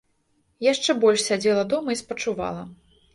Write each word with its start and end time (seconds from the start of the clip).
Яшчэ 0.67 0.95
больш 1.03 1.21
сядзела 1.29 1.63
дома 1.73 1.89
і 1.97 1.99
спачувала. 2.03 2.65